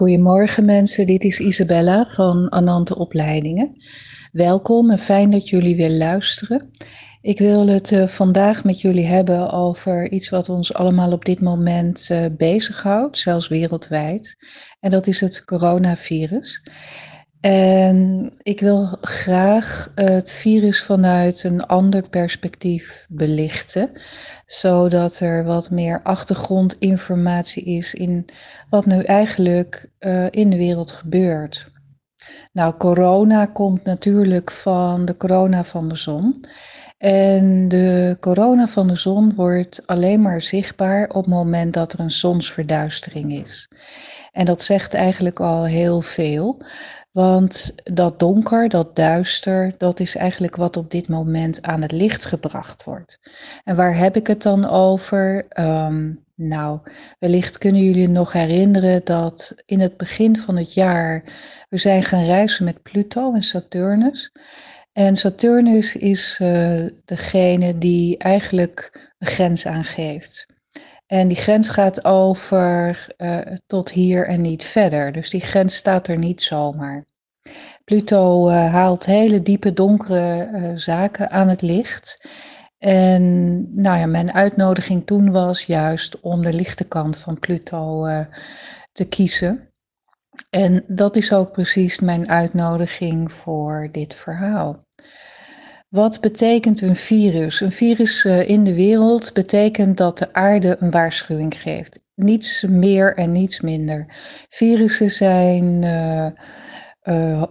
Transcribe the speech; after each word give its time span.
Goedemorgen 0.00 0.64
mensen, 0.64 1.06
dit 1.06 1.24
is 1.24 1.40
Isabella 1.40 2.06
van 2.08 2.50
Anante 2.50 2.96
Opleidingen. 2.96 3.76
Welkom 4.32 4.90
en 4.90 4.98
fijn 4.98 5.30
dat 5.30 5.48
jullie 5.48 5.76
weer 5.76 5.90
luisteren. 5.90 6.70
Ik 7.20 7.38
wil 7.38 7.66
het 7.66 7.90
uh, 7.90 8.06
vandaag 8.06 8.64
met 8.64 8.80
jullie 8.80 9.06
hebben 9.06 9.50
over 9.50 10.10
iets 10.10 10.28
wat 10.28 10.48
ons 10.48 10.74
allemaal 10.74 11.12
op 11.12 11.24
dit 11.24 11.40
moment 11.40 12.08
uh, 12.12 12.24
bezighoudt, 12.36 13.18
zelfs 13.18 13.48
wereldwijd. 13.48 14.36
En 14.80 14.90
dat 14.90 15.06
is 15.06 15.20
het 15.20 15.44
coronavirus. 15.44 16.62
En 17.40 18.30
ik 18.42 18.60
wil 18.60 18.98
graag 19.00 19.92
het 19.94 20.30
virus 20.30 20.82
vanuit 20.82 21.44
een 21.44 21.66
ander 21.66 22.08
perspectief 22.08 23.06
belichten, 23.08 23.90
zodat 24.46 25.20
er 25.20 25.44
wat 25.44 25.70
meer 25.70 26.02
achtergrondinformatie 26.02 27.64
is 27.64 27.94
in 27.94 28.26
wat 28.70 28.86
nu 28.86 29.02
eigenlijk 29.02 29.90
uh, 30.00 30.26
in 30.30 30.50
de 30.50 30.56
wereld 30.56 30.92
gebeurt. 30.92 31.70
Nou, 32.52 32.74
corona 32.76 33.46
komt 33.46 33.84
natuurlijk 33.84 34.50
van 34.50 35.04
de 35.04 35.16
corona 35.16 35.64
van 35.64 35.88
de 35.88 35.96
zon. 35.96 36.44
En 36.98 37.68
de 37.68 38.16
corona 38.20 38.66
van 38.66 38.88
de 38.88 38.96
zon 38.96 39.34
wordt 39.34 39.86
alleen 39.86 40.22
maar 40.22 40.40
zichtbaar 40.40 41.08
op 41.08 41.14
het 41.14 41.26
moment 41.26 41.74
dat 41.74 41.92
er 41.92 42.00
een 42.00 42.10
zonsverduistering 42.10 43.32
is. 43.32 43.68
En 44.32 44.44
dat 44.44 44.62
zegt 44.62 44.94
eigenlijk 44.94 45.40
al 45.40 45.64
heel 45.64 46.00
veel. 46.00 46.62
Want 47.10 47.74
dat 47.84 48.18
donker, 48.18 48.68
dat 48.68 48.96
duister, 48.96 49.74
dat 49.78 50.00
is 50.00 50.16
eigenlijk 50.16 50.56
wat 50.56 50.76
op 50.76 50.90
dit 50.90 51.08
moment 51.08 51.62
aan 51.62 51.82
het 51.82 51.92
licht 51.92 52.24
gebracht 52.24 52.84
wordt. 52.84 53.18
En 53.64 53.76
waar 53.76 53.96
heb 53.96 54.16
ik 54.16 54.26
het 54.26 54.42
dan 54.42 54.68
over? 54.68 55.46
Um, 55.60 56.24
nou, 56.34 56.80
wellicht 57.18 57.58
kunnen 57.58 57.82
jullie 57.82 58.08
nog 58.08 58.32
herinneren 58.32 59.04
dat 59.04 59.54
in 59.66 59.80
het 59.80 59.96
begin 59.96 60.36
van 60.36 60.56
het 60.56 60.74
jaar 60.74 61.24
we 61.68 61.78
zijn 61.78 62.02
gaan 62.02 62.24
reizen 62.24 62.64
met 62.64 62.82
Pluto 62.82 63.34
en 63.34 63.42
Saturnus. 63.42 64.32
En 64.92 65.16
Saturnus 65.16 65.96
is 65.96 66.38
uh, 66.42 66.86
degene 67.04 67.78
die 67.78 68.18
eigenlijk 68.18 69.08
een 69.18 69.26
grens 69.26 69.66
aangeeft. 69.66 70.46
En 71.10 71.28
die 71.28 71.36
grens 71.36 71.68
gaat 71.68 72.04
over 72.04 73.06
uh, 73.18 73.38
tot 73.66 73.90
hier 73.90 74.26
en 74.26 74.40
niet 74.40 74.64
verder. 74.64 75.12
Dus 75.12 75.30
die 75.30 75.40
grens 75.40 75.76
staat 75.76 76.08
er 76.08 76.18
niet 76.18 76.42
zomaar. 76.42 77.04
Pluto 77.84 78.48
uh, 78.48 78.72
haalt 78.72 79.06
hele 79.06 79.42
diepe 79.42 79.72
donkere 79.72 80.48
uh, 80.52 80.76
zaken 80.76 81.30
aan 81.30 81.48
het 81.48 81.62
licht. 81.62 82.28
En 82.78 83.24
nou 83.82 83.98
ja, 83.98 84.06
mijn 84.06 84.32
uitnodiging 84.32 85.06
toen 85.06 85.30
was 85.30 85.62
juist 85.62 86.20
om 86.20 86.42
de 86.42 86.52
lichte 86.52 86.84
kant 86.84 87.16
van 87.16 87.38
Pluto 87.38 88.06
te 88.92 89.04
kiezen. 89.04 89.72
En 90.50 90.84
dat 90.86 91.16
is 91.16 91.32
ook 91.32 91.52
precies 91.52 92.00
mijn 92.00 92.28
uitnodiging 92.28 93.32
voor 93.32 93.88
dit 93.92 94.14
verhaal. 94.14 94.84
Wat 95.90 96.20
betekent 96.20 96.80
een 96.80 96.96
virus? 96.96 97.60
Een 97.60 97.72
virus 97.72 98.24
uh, 98.24 98.48
in 98.48 98.64
de 98.64 98.74
wereld 98.74 99.32
betekent 99.32 99.96
dat 99.96 100.18
de 100.18 100.32
aarde 100.32 100.76
een 100.80 100.90
waarschuwing 100.90 101.60
geeft. 101.60 102.00
Niets 102.14 102.62
meer 102.68 103.16
en 103.16 103.32
niets 103.32 103.60
minder. 103.60 104.06
Virussen 104.48 105.10
zijn 105.10 105.82
uh, 105.82 106.26
uh, 107.02 107.42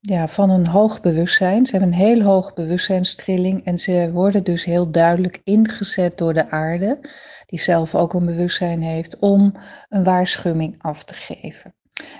ja, 0.00 0.28
van 0.28 0.50
een 0.50 0.66
hoog 0.66 1.00
bewustzijn. 1.00 1.66
Ze 1.66 1.76
hebben 1.76 1.92
een 1.92 2.06
heel 2.06 2.22
hoog 2.22 2.54
bewustzijnstrilling 2.54 3.64
en 3.64 3.78
ze 3.78 4.10
worden 4.12 4.44
dus 4.44 4.64
heel 4.64 4.90
duidelijk 4.90 5.40
ingezet 5.44 6.18
door 6.18 6.34
de 6.34 6.50
aarde, 6.50 6.98
die 7.46 7.60
zelf 7.60 7.94
ook 7.94 8.14
een 8.14 8.26
bewustzijn 8.26 8.82
heeft, 8.82 9.18
om 9.18 9.54
een 9.88 10.04
waarschuwing 10.04 10.74
af 10.82 11.04
te 11.04 11.14
geven. 11.14 11.74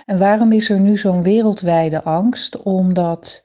En 0.05 0.17
waarom 0.17 0.51
is 0.51 0.69
er 0.69 0.79
nu 0.79 0.97
zo'n 0.97 1.23
wereldwijde 1.23 2.03
angst? 2.03 2.63
Omdat 2.63 3.43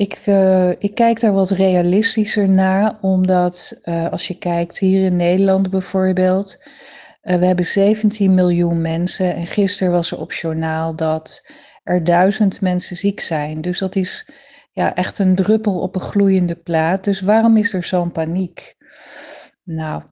Ik, 0.00 0.26
uh, 0.26 0.70
ik 0.70 0.94
kijk 0.94 1.20
daar 1.20 1.32
wat 1.32 1.50
realistischer 1.50 2.48
naar, 2.48 2.98
omdat 3.00 3.80
uh, 3.84 4.10
als 4.10 4.28
je 4.28 4.38
kijkt 4.38 4.78
hier 4.78 5.04
in 5.04 5.16
Nederland 5.16 5.70
bijvoorbeeld, 5.70 6.62
uh, 7.22 7.36
we 7.36 7.46
hebben 7.46 7.64
17 7.64 8.34
miljoen 8.34 8.80
mensen 8.80 9.34
en 9.34 9.46
gisteren 9.46 9.92
was 9.92 10.10
er 10.10 10.20
op 10.20 10.32
journaal 10.32 10.96
dat 10.96 11.50
er 11.82 12.04
duizend 12.04 12.60
mensen 12.60 12.96
ziek 12.96 13.20
zijn. 13.20 13.60
Dus 13.60 13.78
dat 13.78 13.96
is 13.96 14.28
ja, 14.72 14.94
echt 14.94 15.18
een 15.18 15.34
druppel 15.34 15.80
op 15.80 15.94
een 15.94 16.00
gloeiende 16.00 16.56
plaat. 16.56 17.04
Dus 17.04 17.20
waarom 17.20 17.56
is 17.56 17.72
er 17.72 17.84
zo'n 17.84 18.12
paniek? 18.12 18.76
Nou, 19.64 20.02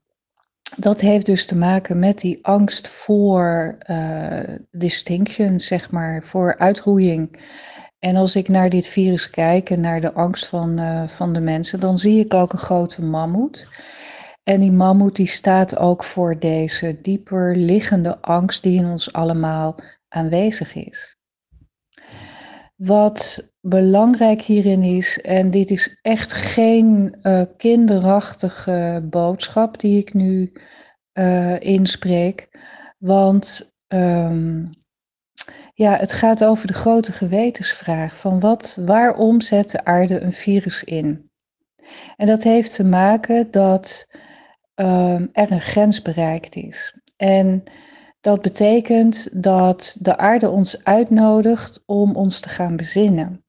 dat 0.76 1.00
heeft 1.00 1.26
dus 1.26 1.46
te 1.46 1.56
maken 1.56 1.98
met 1.98 2.18
die 2.18 2.46
angst 2.46 2.88
voor 2.88 3.78
distinction, 4.70 5.60
zeg 5.60 5.90
maar, 5.90 6.24
voor 6.24 6.58
uitroeiing. 6.58 7.40
En 7.98 8.16
als 8.16 8.36
ik 8.36 8.48
naar 8.48 8.70
dit 8.70 8.86
virus 8.86 9.30
kijk 9.30 9.70
en 9.70 9.80
naar 9.80 10.00
de 10.00 10.12
angst 10.12 10.48
van, 10.48 10.80
uh, 10.80 11.08
van 11.08 11.32
de 11.32 11.40
mensen, 11.40 11.80
dan 11.80 11.98
zie 11.98 12.24
ik 12.24 12.34
ook 12.34 12.52
een 12.52 12.58
grote 12.58 13.02
mammoet. 13.02 13.68
En 14.42 14.60
die 14.60 14.72
mammoet 14.72 15.16
die 15.16 15.26
staat 15.26 15.76
ook 15.76 16.04
voor 16.04 16.38
deze 16.38 16.98
dieper 17.02 17.56
liggende 17.56 18.20
angst 18.20 18.62
die 18.62 18.78
in 18.78 18.86
ons 18.86 19.12
allemaal 19.12 19.74
aanwezig 20.08 20.74
is. 20.74 21.16
Wat 22.76 23.50
belangrijk 23.60 24.40
hierin 24.40 24.82
is, 24.82 25.20
en 25.20 25.50
dit 25.50 25.70
is 25.70 25.98
echt 26.02 26.32
geen 26.32 27.18
uh, 27.22 27.42
kinderachtige 27.56 29.06
boodschap 29.10 29.80
die 29.80 29.98
ik 29.98 30.14
nu 30.14 30.52
uh, 31.12 31.60
inspreek, 31.60 32.48
want 32.98 33.76
um, 33.88 34.70
ja, 35.74 35.96
het 35.96 36.12
gaat 36.12 36.44
over 36.44 36.66
de 36.66 36.72
grote 36.72 37.12
gewetensvraag 37.12 38.16
van 38.16 38.40
wat, 38.40 38.78
waarom 38.80 39.40
zet 39.40 39.70
de 39.70 39.84
aarde 39.84 40.20
een 40.20 40.32
virus 40.32 40.84
in? 40.84 41.30
En 42.16 42.26
dat 42.26 42.42
heeft 42.42 42.74
te 42.74 42.84
maken 42.84 43.50
dat 43.50 44.06
uh, 44.76 45.20
er 45.32 45.50
een 45.50 45.60
grens 45.60 46.02
bereikt 46.02 46.56
is. 46.56 46.98
En 47.16 47.62
dat 48.20 48.42
betekent 48.42 49.42
dat 49.42 49.96
de 50.00 50.16
aarde 50.16 50.50
ons 50.50 50.84
uitnodigt 50.84 51.82
om 51.86 52.16
ons 52.16 52.40
te 52.40 52.48
gaan 52.48 52.76
bezinnen. 52.76 53.44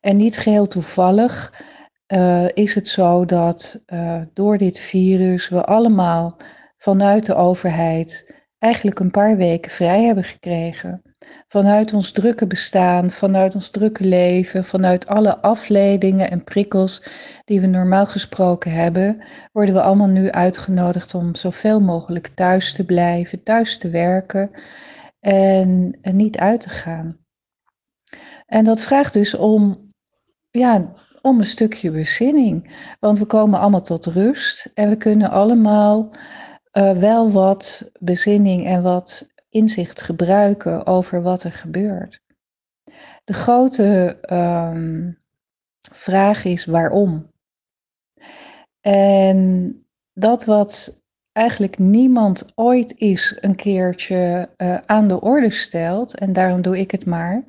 En 0.00 0.16
niet 0.16 0.38
geheel 0.38 0.66
toevallig 0.66 1.62
uh, 2.06 2.48
is 2.54 2.74
het 2.74 2.88
zo 2.88 3.24
dat 3.24 3.82
uh, 3.86 4.22
door 4.32 4.58
dit 4.58 4.78
virus 4.78 5.48
we 5.48 5.64
allemaal 5.64 6.36
vanuit 6.76 7.26
de 7.26 7.34
overheid 7.34 8.34
eigenlijk 8.58 9.00
een 9.00 9.10
paar 9.10 9.36
weken 9.36 9.70
vrij 9.70 10.04
hebben 10.04 10.24
gekregen. 10.24 11.09
Vanuit 11.50 11.92
ons 11.92 12.12
drukke 12.12 12.46
bestaan, 12.46 13.10
vanuit 13.10 13.54
ons 13.54 13.70
drukke 13.70 14.04
leven, 14.04 14.64
vanuit 14.64 15.06
alle 15.06 15.38
afleidingen 15.38 16.30
en 16.30 16.44
prikkels 16.44 17.02
die 17.44 17.60
we 17.60 17.66
normaal 17.66 18.06
gesproken 18.06 18.72
hebben, 18.72 19.22
worden 19.52 19.74
we 19.74 19.82
allemaal 19.82 20.08
nu 20.08 20.30
uitgenodigd 20.30 21.14
om 21.14 21.34
zoveel 21.34 21.80
mogelijk 21.80 22.26
thuis 22.26 22.72
te 22.72 22.84
blijven, 22.84 23.42
thuis 23.42 23.78
te 23.78 23.88
werken 23.88 24.50
en, 25.20 25.98
niet 26.00 26.38
uit 26.38 26.60
te 26.60 26.68
gaan. 26.68 27.18
En 28.46 28.64
dat 28.64 28.80
vraagt 28.80 29.12
dus 29.12 29.34
om, 29.34 29.90
ja, 30.50 30.92
om 31.22 31.38
een 31.38 31.44
stukje 31.44 31.90
bezinning. 31.90 32.76
Want 33.00 33.18
we 33.18 33.26
komen 33.26 33.60
allemaal 33.60 33.82
tot 33.82 34.06
rust 34.06 34.70
en 34.74 34.88
we 34.88 34.96
kunnen 34.96 35.30
allemaal 35.30 36.10
uh, 36.72 36.92
wel 36.92 37.30
wat 37.30 37.90
bezinning 38.00 38.66
en 38.66 38.82
wat 38.82 39.29
inzicht 39.50 40.02
gebruiken 40.02 40.86
over 40.86 41.22
wat 41.22 41.42
er 41.42 41.52
gebeurt. 41.52 42.20
De 43.24 43.32
grote 43.32 44.18
um, 44.32 45.18
vraag 45.92 46.44
is 46.44 46.64
waarom. 46.64 47.30
En 48.80 49.74
dat 50.12 50.44
wat 50.44 51.02
eigenlijk 51.32 51.78
niemand 51.78 52.44
ooit 52.54 52.94
is 52.96 53.36
een 53.40 53.56
keertje 53.56 54.48
uh, 54.56 54.78
aan 54.86 55.08
de 55.08 55.20
orde 55.20 55.50
stelt, 55.50 56.18
en 56.18 56.32
daarom 56.32 56.62
doe 56.62 56.78
ik 56.78 56.90
het 56.90 57.06
maar, 57.06 57.44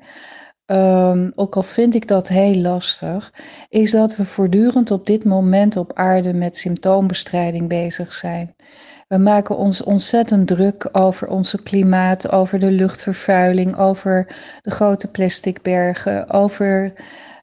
um, 0.66 1.32
ook 1.34 1.56
al 1.56 1.62
vind 1.62 1.94
ik 1.94 2.06
dat 2.06 2.28
heel 2.28 2.54
lastig, 2.54 3.32
is 3.68 3.90
dat 3.90 4.16
we 4.16 4.24
voortdurend 4.24 4.90
op 4.90 5.06
dit 5.06 5.24
moment 5.24 5.76
op 5.76 5.92
aarde 5.92 6.34
met 6.34 6.56
symptoombestrijding 6.56 7.68
bezig 7.68 8.12
zijn. 8.12 8.54
We 9.12 9.18
maken 9.18 9.56
ons 9.56 9.82
ontzettend 9.82 10.46
druk 10.46 10.88
over 10.92 11.28
onze 11.28 11.62
klimaat, 11.62 12.30
over 12.30 12.58
de 12.58 12.70
luchtvervuiling, 12.70 13.76
over 13.76 14.26
de 14.60 14.70
grote 14.70 15.08
plastic 15.08 15.62
bergen, 15.62 16.30
over 16.30 16.92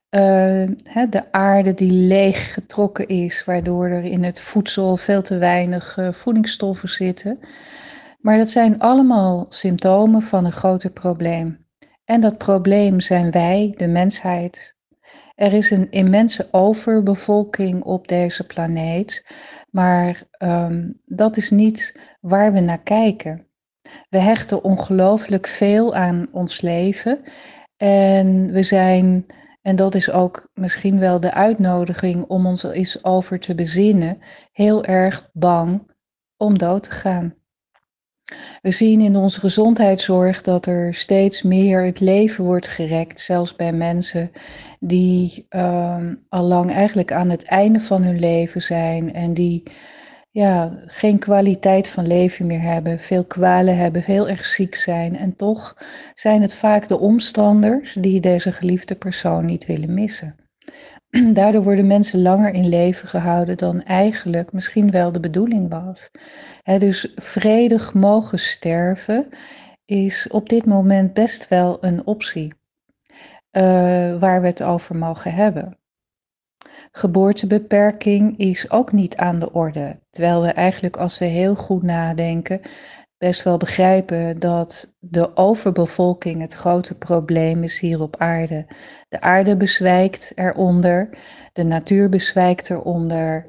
uh, 0.09 0.67
de 1.09 1.23
aarde 1.31 1.73
die 1.73 1.91
leeg 1.91 2.53
getrokken 2.53 3.07
is, 3.07 3.45
waardoor 3.45 3.87
er 3.87 4.03
in 4.03 4.23
het 4.23 4.39
voedsel 4.39 4.97
veel 4.97 5.21
te 5.21 5.37
weinig 5.37 5.97
uh, 5.97 6.11
voedingsstoffen 6.11 6.89
zitten. 6.89 7.39
Maar 8.19 8.37
dat 8.37 8.49
zijn 8.49 8.79
allemaal 8.79 9.45
symptomen 9.49 10.21
van 10.21 10.45
een 10.45 10.51
groter 10.51 10.91
probleem. 10.91 11.65
En 12.05 12.21
dat 12.21 12.37
probleem 12.37 12.99
zijn 12.99 13.31
wij, 13.31 13.73
de 13.77 13.87
mensheid. 13.87 14.77
Er 15.35 15.53
is 15.53 15.71
een 15.71 15.91
immense 15.91 16.47
overbevolking 16.51 17.83
op 17.83 18.07
deze 18.07 18.45
planeet, 18.45 19.25
maar 19.69 20.21
um, 20.43 21.01
dat 21.05 21.37
is 21.37 21.49
niet 21.49 21.99
waar 22.21 22.53
we 22.53 22.59
naar 22.59 22.83
kijken. 22.83 23.47
We 24.09 24.17
hechten 24.17 24.63
ongelooflijk 24.63 25.47
veel 25.47 25.95
aan 25.95 26.27
ons 26.31 26.61
leven 26.61 27.21
en 27.77 28.51
we 28.51 28.63
zijn, 28.63 29.25
en 29.61 29.75
dat 29.75 29.95
is 29.95 30.11
ook 30.11 30.49
misschien 30.53 30.99
wel 30.99 31.19
de 31.19 31.33
uitnodiging 31.33 32.23
om 32.25 32.45
ons 32.45 32.63
eens 32.63 33.03
over 33.03 33.39
te 33.39 33.55
bezinnen, 33.55 34.17
heel 34.51 34.83
erg 34.83 35.29
bang 35.33 35.91
om 36.37 36.57
dood 36.57 36.83
te 36.83 36.91
gaan. 36.91 37.38
We 38.61 38.71
zien 38.71 39.01
in 39.01 39.15
onze 39.15 39.39
gezondheidszorg 39.39 40.41
dat 40.41 40.65
er 40.65 40.93
steeds 40.93 41.41
meer 41.41 41.85
het 41.85 41.99
leven 41.99 42.43
wordt 42.43 42.67
gerekt, 42.67 43.21
zelfs 43.21 43.55
bij 43.55 43.73
mensen 43.73 44.31
die 44.79 45.45
uh, 45.49 46.05
al 46.29 46.43
lang 46.43 46.71
eigenlijk 46.71 47.11
aan 47.11 47.29
het 47.29 47.43
einde 47.43 47.79
van 47.79 48.03
hun 48.03 48.19
leven 48.19 48.61
zijn 48.61 49.13
en 49.13 49.33
die 49.33 49.63
ja, 50.31 50.79
geen 50.85 51.19
kwaliteit 51.19 51.89
van 51.89 52.07
leven 52.07 52.45
meer 52.45 52.61
hebben, 52.61 52.99
veel 52.99 53.25
kwalen 53.25 53.77
hebben, 53.77 54.03
heel 54.03 54.29
erg 54.29 54.45
ziek 54.45 54.75
zijn. 54.75 55.17
En 55.17 55.35
toch 55.35 55.77
zijn 56.13 56.41
het 56.41 56.53
vaak 56.53 56.87
de 56.87 56.99
omstanders 56.99 57.93
die 57.93 58.19
deze 58.21 58.51
geliefde 58.51 58.95
persoon 58.95 59.45
niet 59.45 59.65
willen 59.65 59.93
missen. 59.93 60.35
Daardoor 61.33 61.63
worden 61.63 61.87
mensen 61.87 62.21
langer 62.21 62.53
in 62.53 62.69
leven 62.69 63.07
gehouden 63.07 63.57
dan 63.57 63.83
eigenlijk 63.83 64.53
misschien 64.53 64.91
wel 64.91 65.11
de 65.11 65.19
bedoeling 65.19 65.69
was. 65.69 66.09
dus 66.77 67.11
vredig 67.15 67.93
mogen 67.93 68.39
sterven 68.39 69.29
is 69.85 70.27
op 70.27 70.49
dit 70.49 70.65
moment 70.65 71.13
best 71.13 71.47
wel 71.47 71.77
een 71.81 72.05
optie 72.05 72.53
uh, 73.51 74.19
waar 74.19 74.41
we 74.41 74.47
het 74.47 74.63
over 74.63 74.95
mogen 74.95 75.33
hebben. 75.33 75.77
Geboortebeperking 76.91 78.37
is 78.37 78.71
ook 78.71 78.91
niet 78.91 79.15
aan 79.17 79.39
de 79.39 79.51
orde, 79.53 79.99
terwijl 80.09 80.41
we 80.41 80.47
eigenlijk 80.47 80.97
als 80.97 81.17
we 81.17 81.25
heel 81.25 81.55
goed 81.55 81.83
nadenken 81.83 82.61
best 83.19 83.43
wel 83.43 83.57
begrijpen 83.57 84.39
dat 84.39 84.93
de 84.99 85.35
overbevolking 85.35 86.41
het 86.41 86.53
grote 86.53 86.97
probleem 86.97 87.63
is 87.63 87.79
hier 87.79 88.01
op 88.01 88.17
aarde. 88.17 88.67
De 89.09 89.21
aarde 89.21 89.57
bezwijkt 89.57 90.31
eronder, 90.35 91.09
de 91.53 91.63
natuur 91.63 92.09
bezwijkt 92.09 92.69
eronder, 92.69 93.45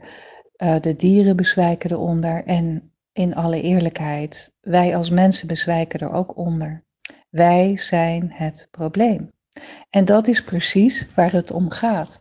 uh, 0.63 0.81
de 0.81 0.97
dieren 0.97 1.37
bezwijken 1.37 1.91
eronder 1.91 2.45
en 2.45 2.93
in 3.13 3.35
alle 3.35 3.61
eerlijkheid, 3.61 4.53
wij 4.61 4.97
als 4.97 5.11
mensen 5.11 5.47
bezwijken 5.47 6.01
er 6.01 6.13
ook 6.13 6.37
onder. 6.37 6.85
Wij 7.31 7.77
zijn 7.77 8.31
het 8.33 8.69
probleem. 8.71 9.33
En 9.91 10.05
dat 10.05 10.27
is 10.27 10.45
precies 10.45 11.07
waar 11.15 11.33
het 11.33 11.51
om 11.51 11.71
gaat. 11.71 12.21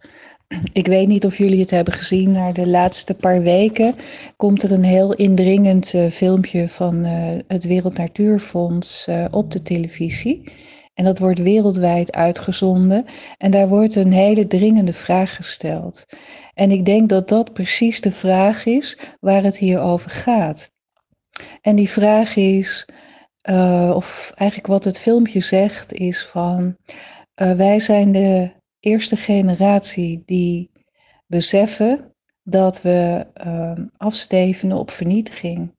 Ik 0.74 0.88
weet 0.88 1.08
niet 1.08 1.26
of 1.26 1.38
jullie 1.38 1.60
het 1.60 1.70
hebben 1.70 1.94
gezien, 1.94 2.32
maar 2.32 2.54
de 2.54 2.68
laatste 2.68 3.14
paar 3.14 3.42
weken 3.42 3.96
komt 4.36 4.64
er 4.64 4.72
een 4.72 4.84
heel 4.84 5.14
indringend 5.14 5.94
uh, 5.94 6.10
filmpje 6.10 6.70
van 6.70 7.06
uh, 7.06 7.40
het 7.48 7.64
Wereld 7.64 7.98
Natuurfonds 7.98 9.08
uh, 9.08 9.26
op 9.32 9.52
de 9.52 9.62
televisie. 9.62 10.52
En 10.94 11.04
dat 11.04 11.20
wordt 11.20 11.42
wereldwijd 11.42 12.12
uitgezonden. 12.12 13.06
En 13.38 13.52
daar 13.52 13.68
wordt 13.68 13.96
een 13.96 14.12
hele 14.12 14.48
dringende 14.48 14.94
vraag 14.94 15.36
gesteld. 15.36 16.06
En 16.54 16.72
ik 16.72 16.86
denk 16.86 17.10
dat 17.10 17.28
dat 17.28 17.54
precies 17.54 18.02
de 18.02 18.12
vraag 18.12 18.66
is 18.66 18.98
waar 19.20 19.44
het 19.44 19.58
hier 19.58 19.80
over 19.80 20.10
gaat. 20.10 20.70
En 21.62 21.76
die 21.76 21.90
vraag 21.90 22.36
is, 22.36 22.88
of 23.94 24.32
eigenlijk 24.36 24.68
wat 24.68 24.84
het 24.84 25.00
filmpje 25.00 25.40
zegt, 25.40 25.94
is 25.94 26.26
van 26.26 26.76
wij 27.36 27.80
zijn 27.80 28.12
de 28.12 28.52
eerste 28.80 29.16
generatie 29.16 30.24
die 30.26 30.72
beseffen 31.28 32.16
dat 32.44 32.82
we 32.82 33.28
uh, 33.46 33.86
afstevenen 33.98 34.78
op 34.78 34.92
vernietiging. 34.92 35.78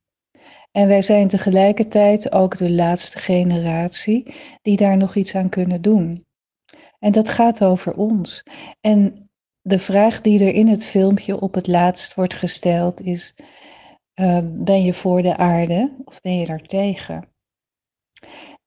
En 0.72 0.88
wij 0.88 1.02
zijn 1.02 1.28
tegelijkertijd 1.28 2.32
ook 2.32 2.56
de 2.56 2.70
laatste 2.70 3.18
generatie 3.18 4.34
die 4.62 4.76
daar 4.76 4.96
nog 4.96 5.14
iets 5.14 5.34
aan 5.34 5.48
kunnen 5.48 5.82
doen. 5.82 6.26
En 6.98 7.12
dat 7.12 7.28
gaat 7.28 7.64
over 7.64 7.96
ons. 7.96 8.42
En 8.80 9.30
de 9.60 9.78
vraag 9.78 10.20
die 10.20 10.44
er 10.44 10.54
in 10.54 10.68
het 10.68 10.84
filmpje 10.84 11.40
op 11.40 11.54
het 11.54 11.66
laatst 11.66 12.14
wordt 12.14 12.34
gesteld 12.34 13.00
is: 13.00 13.34
uh, 14.14 14.38
ben 14.44 14.84
je 14.84 14.92
voor 14.92 15.22
de 15.22 15.36
aarde 15.36 15.96
of 16.04 16.20
ben 16.20 16.38
je 16.38 16.46
daar 16.46 16.62
tegen? 16.62 17.28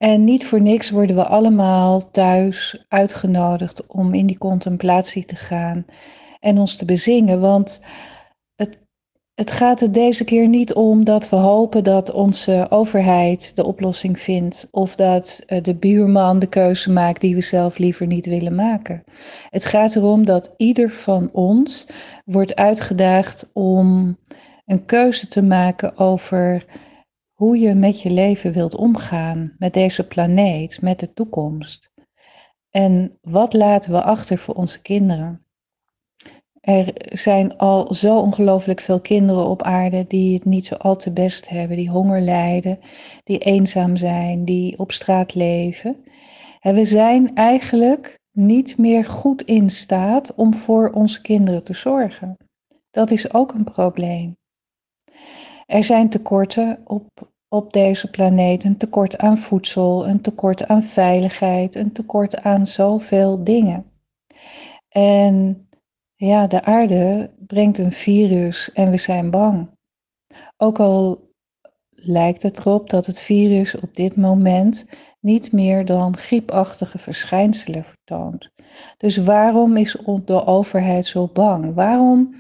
En 0.03 0.23
niet 0.23 0.45
voor 0.45 0.61
niks 0.61 0.89
worden 0.89 1.15
we 1.15 1.25
allemaal 1.25 2.11
thuis 2.11 2.85
uitgenodigd 2.87 3.87
om 3.87 4.13
in 4.13 4.25
die 4.25 4.37
contemplatie 4.37 5.25
te 5.25 5.35
gaan 5.35 5.85
en 6.39 6.57
ons 6.57 6.75
te 6.75 6.85
bezingen. 6.85 7.39
Want 7.39 7.81
het, 8.55 8.77
het 9.33 9.51
gaat 9.51 9.81
er 9.81 9.91
deze 9.91 10.23
keer 10.23 10.47
niet 10.47 10.73
om 10.73 11.03
dat 11.03 11.29
we 11.29 11.35
hopen 11.35 11.83
dat 11.83 12.11
onze 12.11 12.65
overheid 12.69 13.55
de 13.55 13.65
oplossing 13.65 14.19
vindt 14.19 14.67
of 14.71 14.95
dat 14.95 15.43
eh, 15.45 15.61
de 15.61 15.75
buurman 15.75 16.39
de 16.39 16.47
keuze 16.47 16.91
maakt 16.91 17.21
die 17.21 17.35
we 17.35 17.41
zelf 17.41 17.77
liever 17.77 18.07
niet 18.07 18.25
willen 18.25 18.55
maken. 18.55 19.03
Het 19.49 19.65
gaat 19.65 19.95
erom 19.95 20.25
dat 20.25 20.53
ieder 20.57 20.89
van 20.89 21.29
ons 21.31 21.87
wordt 22.25 22.55
uitgedaagd 22.55 23.49
om 23.53 24.17
een 24.65 24.85
keuze 24.85 25.27
te 25.27 25.41
maken 25.41 25.97
over 25.97 26.65
hoe 27.43 27.59
je 27.59 27.73
met 27.73 28.01
je 28.01 28.09
leven 28.09 28.51
wilt 28.51 28.75
omgaan, 28.75 29.55
met 29.57 29.73
deze 29.73 30.07
planeet, 30.07 30.81
met 30.81 30.99
de 30.99 31.13
toekomst. 31.13 31.91
En 32.69 33.17
wat 33.21 33.53
laten 33.53 33.91
we 33.91 34.01
achter 34.03 34.37
voor 34.37 34.53
onze 34.53 34.81
kinderen? 34.81 35.45
Er 36.59 36.93
zijn 36.95 37.57
al 37.57 37.93
zo 37.93 38.19
ongelooflijk 38.19 38.79
veel 38.79 39.01
kinderen 39.01 39.45
op 39.47 39.61
aarde 39.61 40.05
die 40.07 40.33
het 40.33 40.45
niet 40.45 40.65
zo 40.65 40.75
al 40.75 40.95
te 40.95 41.11
best 41.11 41.49
hebben, 41.49 41.77
die 41.77 41.89
honger 41.89 42.21
lijden, 42.21 42.79
die 43.23 43.39
eenzaam 43.39 43.95
zijn, 43.95 44.45
die 44.45 44.79
op 44.79 44.91
straat 44.91 45.33
leven. 45.33 46.03
En 46.59 46.75
we 46.75 46.85
zijn 46.85 47.35
eigenlijk 47.35 48.19
niet 48.31 48.77
meer 48.77 49.05
goed 49.05 49.41
in 49.41 49.69
staat 49.69 50.35
om 50.35 50.53
voor 50.53 50.89
onze 50.89 51.21
kinderen 51.21 51.63
te 51.63 51.73
zorgen. 51.73 52.37
Dat 52.89 53.11
is 53.11 53.33
ook 53.33 53.53
een 53.53 53.63
probleem. 53.63 54.37
Er 55.65 55.83
zijn 55.83 56.09
tekorten 56.09 56.81
op, 56.83 57.32
op 57.53 57.73
deze 57.73 58.09
planeet, 58.09 58.63
een 58.63 58.77
tekort 58.77 59.17
aan 59.17 59.37
voedsel, 59.37 60.07
een 60.07 60.21
tekort 60.21 60.67
aan 60.67 60.83
veiligheid, 60.83 61.75
een 61.75 61.91
tekort 61.91 62.41
aan 62.41 62.67
zoveel 62.67 63.43
dingen. 63.43 63.85
En 64.89 65.67
ja, 66.15 66.47
de 66.47 66.63
aarde 66.63 67.33
brengt 67.47 67.77
een 67.77 67.91
virus 67.91 68.71
en 68.71 68.89
we 68.89 68.97
zijn 68.97 69.29
bang. 69.29 69.69
Ook 70.57 70.79
al 70.79 71.31
lijkt 71.89 72.43
het 72.43 72.59
erop 72.59 72.89
dat 72.89 73.05
het 73.05 73.19
virus 73.19 73.75
op 73.75 73.95
dit 73.95 74.15
moment 74.15 74.85
niet 75.19 75.51
meer 75.51 75.85
dan 75.85 76.17
griepachtige 76.17 76.97
verschijnselen 76.97 77.83
vertoont. 77.83 78.49
Dus 78.97 79.17
waarom 79.17 79.77
is 79.77 79.97
de 80.25 80.45
overheid 80.45 81.05
zo 81.05 81.27
bang? 81.27 81.73
Waarom 81.73 82.33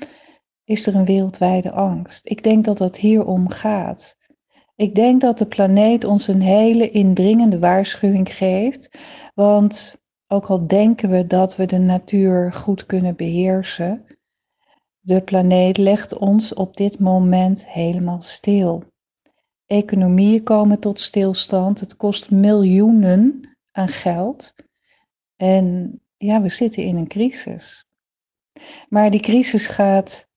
is 0.63 0.87
er 0.87 0.95
een 0.95 1.05
wereldwijde 1.05 1.71
angst. 1.71 2.29
Ik 2.29 2.43
denk 2.43 2.65
dat 2.65 2.77
dat 2.77 2.97
hier 2.97 3.25
om 3.25 3.49
gaat. 3.49 4.21
Ik 4.75 4.95
denk 4.95 5.21
dat 5.21 5.37
de 5.37 5.45
planeet 5.45 6.03
ons 6.03 6.27
een 6.27 6.41
hele 6.41 6.89
indringende 6.89 7.59
waarschuwing 7.59 8.35
geeft, 8.35 8.97
want 9.33 10.01
ook 10.27 10.45
al 10.45 10.67
denken 10.67 11.09
we 11.09 11.27
dat 11.27 11.55
we 11.55 11.65
de 11.65 11.77
natuur 11.77 12.53
goed 12.53 12.85
kunnen 12.85 13.15
beheersen, 13.15 14.05
de 14.99 15.21
planeet 15.21 15.77
legt 15.77 16.17
ons 16.17 16.53
op 16.53 16.77
dit 16.77 16.99
moment 16.99 17.67
helemaal 17.67 18.21
stil. 18.21 18.83
Economieën 19.65 20.43
komen 20.43 20.79
tot 20.79 21.01
stilstand, 21.01 21.79
het 21.79 21.95
kost 21.95 22.31
miljoenen 22.31 23.49
aan 23.71 23.87
geld 23.87 24.53
en 25.35 25.97
ja, 26.17 26.41
we 26.41 26.49
zitten 26.49 26.83
in 26.83 26.97
een 26.97 27.07
crisis. 27.07 27.85
Maar 28.89 29.11
die 29.11 29.19
crisis 29.19 29.67
gaat 29.67 30.27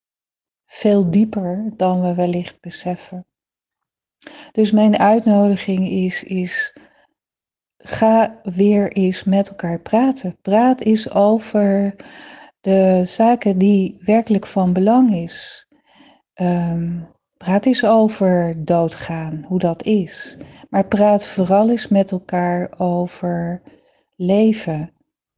veel 0.66 1.10
dieper 1.10 1.72
dan 1.76 2.02
we 2.02 2.14
wellicht 2.14 2.60
beseffen. 2.60 3.26
Dus 4.52 4.72
mijn 4.72 4.98
uitnodiging 4.98 5.88
is, 5.88 6.24
is 6.24 6.76
ga 7.78 8.40
weer 8.42 8.92
eens 8.92 9.24
met 9.24 9.48
elkaar 9.48 9.80
praten. 9.80 10.36
Praat 10.42 10.80
eens 10.80 11.10
over 11.14 11.94
de 12.60 13.02
zaken 13.04 13.58
die 13.58 14.00
werkelijk 14.04 14.46
van 14.46 14.72
belang 14.72 15.14
is. 15.14 15.66
Um, 16.34 17.08
praat 17.36 17.66
eens 17.66 17.84
over 17.84 18.64
doodgaan, 18.64 19.44
hoe 19.48 19.58
dat 19.58 19.82
is. 19.82 20.36
Maar 20.70 20.86
praat 20.86 21.24
vooral 21.24 21.70
eens 21.70 21.88
met 21.88 22.12
elkaar 22.12 22.74
over 22.78 23.62
leven. 24.16 24.90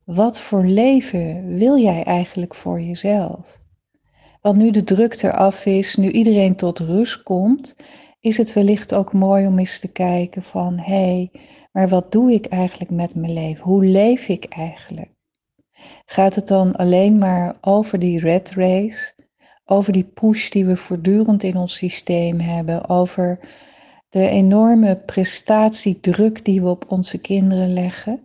wat 0.04 0.40
voor 0.40 0.64
leven 0.64 1.56
wil 1.56 1.78
jij 1.78 2.02
eigenlijk 2.02 2.54
voor 2.54 2.80
jezelf? 2.80 3.60
Want 4.40 4.56
nu 4.56 4.70
de 4.70 4.84
druk 4.84 5.22
eraf 5.22 5.66
is, 5.66 5.96
nu 5.96 6.10
iedereen 6.10 6.56
tot 6.56 6.78
rust 6.78 7.22
komt, 7.22 7.76
is 8.20 8.36
het 8.36 8.52
wellicht 8.52 8.94
ook 8.94 9.12
mooi 9.12 9.46
om 9.46 9.58
eens 9.58 9.80
te 9.80 9.92
kijken 9.92 10.42
van 10.42 10.78
hé, 10.78 10.94
hey, 10.94 11.30
maar 11.72 11.88
wat 11.88 12.12
doe 12.12 12.32
ik 12.32 12.46
eigenlijk 12.46 12.90
met 12.90 13.14
mijn 13.14 13.32
leven? 13.32 13.64
Hoe 13.64 13.84
leef 13.84 14.28
ik 14.28 14.44
eigenlijk? 14.44 15.10
Gaat 16.04 16.34
het 16.34 16.46
dan 16.46 16.76
alleen 16.76 17.18
maar 17.18 17.56
over 17.60 17.98
die 17.98 18.20
red 18.20 18.50
race, 18.50 19.14
over 19.64 19.92
die 19.92 20.04
push 20.04 20.48
die 20.48 20.66
we 20.66 20.76
voortdurend 20.76 21.42
in 21.42 21.56
ons 21.56 21.76
systeem 21.76 22.40
hebben, 22.40 22.88
over 22.88 23.40
de 24.08 24.28
enorme 24.28 24.96
prestatiedruk 24.96 26.44
die 26.44 26.62
we 26.62 26.68
op 26.68 26.84
onze 26.88 27.20
kinderen 27.20 27.72
leggen? 27.72 28.24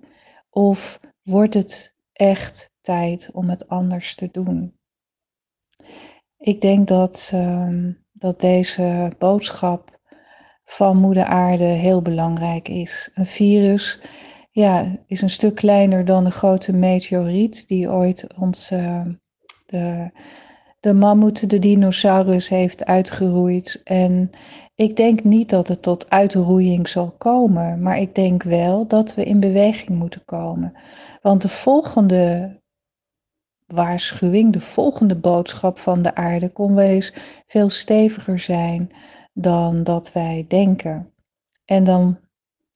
Of 0.49 0.99
wordt 1.21 1.53
het 1.53 1.95
echt 2.13 2.71
tijd 2.81 3.29
om 3.33 3.49
het 3.49 3.67
anders 3.67 4.15
te 4.15 4.29
doen? 4.31 4.77
Ik 6.37 6.61
denk 6.61 6.87
dat, 6.87 7.31
uh, 7.33 7.89
dat 8.23 8.39
deze 8.39 9.11
boodschap 9.17 9.99
van 10.65 10.97
Moeder 10.97 11.25
Aarde 11.25 11.63
heel 11.63 12.01
belangrijk 12.01 12.67
is. 12.67 13.09
Een 13.13 13.25
virus 13.25 14.01
ja, 14.51 14.85
is 15.07 15.21
een 15.21 15.29
stuk 15.29 15.55
kleiner 15.55 16.05
dan 16.05 16.25
een 16.25 16.31
grote 16.31 16.73
meteoriet 16.73 17.67
die 17.67 17.91
ooit 17.91 18.27
ons, 18.37 18.71
uh, 18.71 19.05
de, 19.65 20.11
de 20.79 20.93
mammoet, 20.93 21.49
de 21.49 21.59
dinosaurus 21.59 22.49
heeft 22.49 22.85
uitgeroeid. 22.85 23.81
En 23.83 24.29
ik 24.75 24.95
denk 24.95 25.23
niet 25.23 25.49
dat 25.49 25.67
het 25.67 25.81
tot 25.81 26.09
uitroeiing 26.09 26.89
zal 26.89 27.11
komen, 27.11 27.81
maar 27.81 27.97
ik 27.97 28.15
denk 28.15 28.43
wel 28.43 28.87
dat 28.87 29.15
we 29.15 29.23
in 29.23 29.39
beweging 29.39 29.89
moeten 29.89 30.25
komen. 30.25 30.73
Want 31.21 31.41
de 31.41 31.49
volgende 31.49 32.61
waarschuwing, 33.73 34.53
de 34.53 34.59
volgende 34.59 35.15
boodschap 35.15 35.79
van 35.79 36.01
de 36.01 36.15
aarde 36.15 36.51
kon 36.51 36.75
wel 36.75 36.85
eens 36.85 37.13
veel 37.47 37.69
steviger 37.69 38.39
zijn 38.39 38.91
dan 39.33 39.83
dat 39.83 40.11
wij 40.11 40.45
denken. 40.47 41.13
En 41.65 41.83
dan, 41.83 42.19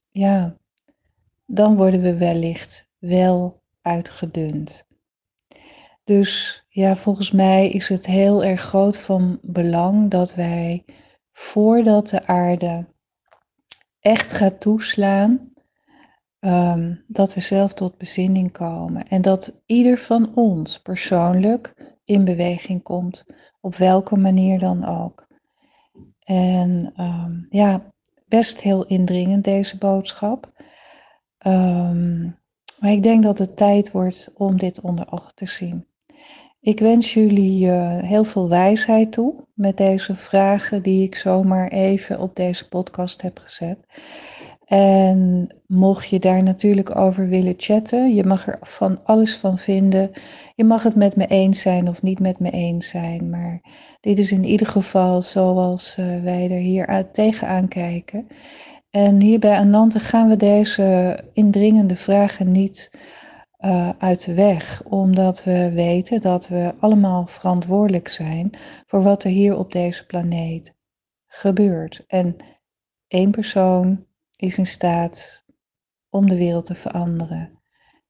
ja, 0.08 0.56
dan 1.46 1.76
worden 1.76 2.02
we 2.02 2.16
wellicht 2.16 2.90
wel 2.98 3.62
uitgedund. 3.82 4.86
Dus 6.04 6.64
ja, 6.68 6.96
volgens 6.96 7.30
mij 7.30 7.68
is 7.68 7.88
het 7.88 8.06
heel 8.06 8.44
erg 8.44 8.60
groot 8.60 9.00
van 9.00 9.38
belang 9.42 10.10
dat 10.10 10.34
wij 10.34 10.84
voordat 11.32 12.08
de 12.08 12.26
aarde 12.26 12.86
echt 14.00 14.32
gaat 14.32 14.60
toeslaan, 14.60 15.52
um, 16.40 17.04
dat 17.06 17.34
we 17.34 17.40
zelf 17.40 17.72
tot 17.72 17.98
bezinning 17.98 18.52
komen. 18.52 19.06
En 19.06 19.22
dat 19.22 19.52
ieder 19.66 19.98
van 19.98 20.34
ons 20.34 20.80
persoonlijk 20.80 21.74
in 22.04 22.24
beweging 22.24 22.82
komt, 22.82 23.24
op 23.60 23.76
welke 23.76 24.16
manier 24.16 24.58
dan 24.58 24.84
ook. 24.86 25.26
En 26.24 26.92
um, 26.96 27.46
ja, 27.50 27.92
best 28.28 28.60
heel 28.60 28.86
indringend 28.86 29.44
deze 29.44 29.78
boodschap. 29.78 30.52
Um, 31.46 32.38
maar 32.80 32.90
ik 32.90 33.02
denk 33.02 33.22
dat 33.22 33.38
het 33.38 33.56
tijd 33.56 33.90
wordt 33.90 34.32
om 34.34 34.56
dit 34.56 34.80
onder 34.80 35.12
ogen 35.12 35.34
te 35.34 35.46
zien. 35.46 35.86
Ik 36.60 36.80
wens 36.80 37.14
jullie 37.14 37.66
uh, 37.66 37.98
heel 37.98 38.24
veel 38.24 38.48
wijsheid 38.48 39.12
toe 39.12 39.34
met 39.54 39.76
deze 39.76 40.16
vragen 40.16 40.82
die 40.82 41.02
ik 41.02 41.14
zomaar 41.14 41.68
even 41.68 42.20
op 42.20 42.36
deze 42.36 42.68
podcast 42.68 43.22
heb 43.22 43.38
gezet. 43.38 43.78
En 44.68 45.48
mocht 45.66 46.08
je 46.08 46.18
daar 46.18 46.42
natuurlijk 46.42 46.96
over 46.96 47.28
willen 47.28 47.54
chatten, 47.56 48.14
je 48.14 48.24
mag 48.24 48.46
er 48.46 48.58
van 48.60 49.04
alles 49.04 49.36
van 49.36 49.58
vinden. 49.58 50.10
Je 50.54 50.64
mag 50.64 50.82
het 50.82 50.94
met 50.94 51.16
me 51.16 51.26
eens 51.26 51.60
zijn 51.60 51.88
of 51.88 52.02
niet 52.02 52.20
met 52.20 52.38
me 52.38 52.50
eens 52.50 52.88
zijn. 52.88 53.30
Maar 53.30 53.60
dit 54.00 54.18
is 54.18 54.32
in 54.32 54.44
ieder 54.44 54.66
geval 54.66 55.22
zoals 55.22 55.96
uh, 55.98 56.22
wij 56.22 56.50
er 56.50 56.58
hier 56.58 57.10
tegenaan 57.12 57.68
kijken. 57.68 58.26
En 58.90 59.20
hier 59.20 59.38
bij 59.38 59.56
Anante 59.56 60.00
gaan 60.00 60.28
we 60.28 60.36
deze 60.36 61.18
indringende 61.32 61.96
vragen 61.96 62.52
niet 62.52 62.90
uh, 63.58 63.90
uit 63.98 64.24
de 64.24 64.34
weg, 64.34 64.82
omdat 64.84 65.44
we 65.44 65.72
weten 65.72 66.20
dat 66.20 66.48
we 66.48 66.74
allemaal 66.78 67.26
verantwoordelijk 67.26 68.08
zijn 68.08 68.50
voor 68.86 69.02
wat 69.02 69.24
er 69.24 69.30
hier 69.30 69.56
op 69.56 69.72
deze 69.72 70.06
planeet 70.06 70.74
gebeurt. 71.26 72.04
En 72.06 72.36
één 73.06 73.30
persoon 73.30 74.06
is 74.38 74.58
in 74.58 74.66
staat 74.66 75.44
om 76.08 76.28
de 76.28 76.36
wereld 76.36 76.64
te 76.64 76.74
veranderen. 76.74 77.60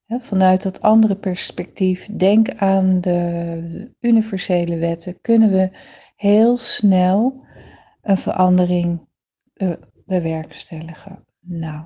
Vanuit 0.06 0.62
dat 0.62 0.80
andere 0.80 1.16
perspectief, 1.16 2.08
denk 2.16 2.54
aan 2.54 3.00
de 3.00 3.94
universele 4.00 4.76
wetten, 4.76 5.20
kunnen 5.20 5.50
we 5.50 5.70
heel 6.16 6.56
snel 6.56 7.44
een 8.02 8.18
verandering 8.18 9.08
uh, 9.54 9.72
bewerkstelligen. 10.04 11.24
Nou, 11.40 11.84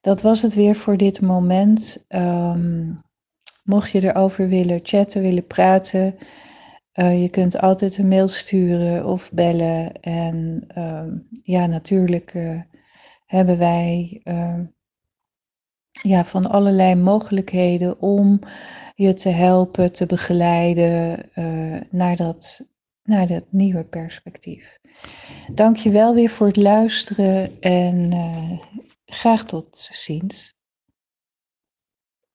dat 0.00 0.22
was 0.22 0.42
het 0.42 0.54
weer 0.54 0.74
voor 0.74 0.96
dit 0.96 1.20
moment. 1.20 2.04
Um, 2.08 3.02
mocht 3.64 3.90
je 3.90 4.02
erover 4.02 4.48
willen 4.48 4.80
chatten, 4.82 5.22
willen 5.22 5.46
praten, 5.46 6.14
uh, 6.94 7.22
je 7.22 7.28
kunt 7.28 7.58
altijd 7.58 7.98
een 7.98 8.08
mail 8.08 8.28
sturen 8.28 9.06
of 9.06 9.32
bellen. 9.32 9.92
En 10.00 10.66
um, 10.78 11.28
ja, 11.42 11.66
natuurlijk 11.66 12.34
uh, 12.34 12.60
hebben 13.28 13.58
wij 13.58 14.20
uh, 14.24 14.60
ja, 15.90 16.24
van 16.24 16.50
allerlei 16.50 16.94
mogelijkheden 16.94 18.00
om 18.00 18.40
je 18.94 19.14
te 19.14 19.28
helpen, 19.28 19.92
te 19.92 20.06
begeleiden 20.06 21.30
naar, 21.90 22.16
dat, 22.16 22.68
naar 23.02 23.26
dat 23.26 23.44
nieuwe 23.50 23.84
perspectief. 23.84 24.78
Dank 25.52 25.76
je 25.76 25.90
wel 25.90 26.14
weer 26.14 26.28
voor 26.28 26.46
het 26.46 26.56
luisteren 26.56 27.60
en 27.60 28.12
Graag 29.10 29.44
tot 29.44 29.88
ziens. 29.92 30.54